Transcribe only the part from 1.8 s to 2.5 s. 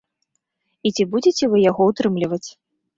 ўтрымліваць?